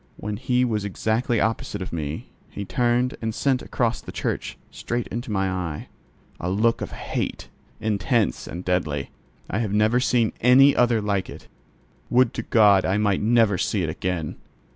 [0.17, 5.05] When he was exactly opposite to me, he turned and sent across the church straight
[5.09, 5.85] into my eyes,
[6.39, 9.11] a look of hate, intense and deadly:
[9.47, 11.47] I have never seen any other like it;
[12.09, 14.37] would to God I might never see it again!